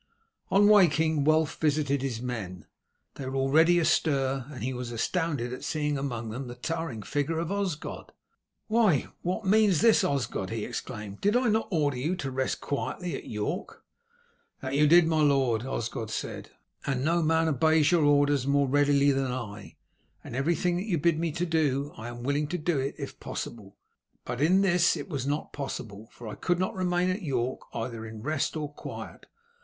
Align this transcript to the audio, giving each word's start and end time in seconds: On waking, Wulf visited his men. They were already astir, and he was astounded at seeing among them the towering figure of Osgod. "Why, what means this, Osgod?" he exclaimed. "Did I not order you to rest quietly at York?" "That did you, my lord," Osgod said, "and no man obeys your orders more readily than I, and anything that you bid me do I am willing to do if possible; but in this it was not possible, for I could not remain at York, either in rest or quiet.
On 0.49 0.67
waking, 0.67 1.25
Wulf 1.25 1.57
visited 1.57 2.01
his 2.01 2.23
men. 2.23 2.65
They 3.13 3.27
were 3.27 3.35
already 3.35 3.77
astir, 3.77 4.47
and 4.49 4.63
he 4.63 4.73
was 4.73 4.91
astounded 4.91 5.53
at 5.53 5.63
seeing 5.63 5.95
among 5.95 6.31
them 6.31 6.47
the 6.47 6.55
towering 6.55 7.03
figure 7.03 7.37
of 7.37 7.51
Osgod. 7.51 8.11
"Why, 8.65 9.09
what 9.21 9.45
means 9.45 9.81
this, 9.81 10.03
Osgod?" 10.03 10.49
he 10.49 10.65
exclaimed. 10.65 11.21
"Did 11.21 11.35
I 11.35 11.49
not 11.49 11.67
order 11.69 11.97
you 11.97 12.15
to 12.15 12.31
rest 12.31 12.61
quietly 12.61 13.15
at 13.15 13.25
York?" 13.27 13.83
"That 14.63 14.71
did 14.71 14.91
you, 15.03 15.07
my 15.07 15.21
lord," 15.21 15.67
Osgod 15.67 16.09
said, 16.09 16.49
"and 16.83 17.05
no 17.05 17.21
man 17.21 17.47
obeys 17.47 17.91
your 17.91 18.03
orders 18.03 18.47
more 18.47 18.67
readily 18.67 19.11
than 19.11 19.31
I, 19.31 19.75
and 20.23 20.35
anything 20.35 20.77
that 20.77 20.85
you 20.87 20.97
bid 20.97 21.19
me 21.19 21.29
do 21.29 21.93
I 21.95 22.07
am 22.07 22.23
willing 22.23 22.47
to 22.47 22.57
do 22.57 22.79
if 22.97 23.19
possible; 23.19 23.77
but 24.25 24.41
in 24.41 24.61
this 24.61 24.97
it 24.97 25.09
was 25.09 25.27
not 25.27 25.53
possible, 25.53 26.09
for 26.11 26.27
I 26.27 26.33
could 26.33 26.57
not 26.57 26.73
remain 26.73 27.11
at 27.11 27.21
York, 27.21 27.61
either 27.75 28.03
in 28.03 28.23
rest 28.23 28.57
or 28.57 28.73
quiet. 28.73 29.27